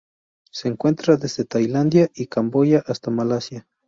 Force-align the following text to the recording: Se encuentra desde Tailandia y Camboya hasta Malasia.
Se 0.51 0.67
encuentra 0.67 1.15
desde 1.15 1.45
Tailandia 1.45 2.09
y 2.15 2.25
Camboya 2.25 2.81
hasta 2.87 3.11
Malasia. 3.11 3.67